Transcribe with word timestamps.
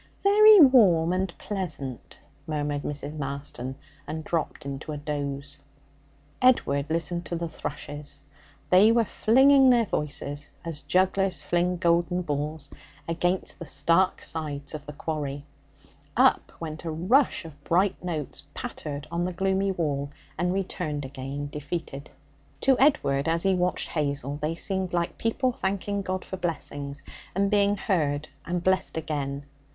'Very 0.23 0.59
warm 0.59 1.13
and 1.13 1.31
pleasant,' 1.37 2.17
murmured 2.47 2.81
Mrs. 2.81 3.15
Marston, 3.15 3.75
and 4.07 4.23
dropped 4.23 4.65
into 4.65 4.91
a 4.93 4.97
doze. 4.97 5.59
Edward 6.41 6.87
listened 6.89 7.23
to 7.27 7.35
the 7.35 7.47
thrushes; 7.47 8.23
they 8.71 8.91
were 8.91 9.05
flinging 9.05 9.69
their 9.69 9.85
voices 9.85 10.53
as 10.65 10.81
jugglers 10.81 11.39
fling 11.39 11.77
golden 11.77 12.23
balls 12.23 12.71
against 13.07 13.59
the 13.59 13.65
stark 13.65 14.23
sides 14.23 14.73
of 14.73 14.87
the 14.87 14.93
quarry. 14.93 15.45
Up 16.17 16.51
went 16.59 16.83
a 16.83 16.89
rush 16.89 17.45
of 17.45 17.63
bright 17.63 18.03
notes, 18.03 18.41
pattered 18.55 19.07
on 19.11 19.23
the 19.23 19.31
gloomy 19.31 19.71
wall, 19.71 20.09
and 20.35 20.51
returned 20.51 21.05
again 21.05 21.47
defeated. 21.51 22.09
To 22.61 22.75
Edward, 22.79 23.27
as 23.27 23.43
he 23.43 23.53
watched 23.53 23.89
Hazel, 23.89 24.39
they 24.41 24.55
seemed 24.55 24.95
like 24.95 25.19
people 25.19 25.51
thanking 25.51 26.01
God 26.01 26.25
for 26.25 26.37
blessings, 26.37 27.03
and 27.35 27.51
being 27.51 27.77
heard 27.77 28.29
and 28.45 28.63
blessed 28.63 28.97
again. 28.97 29.45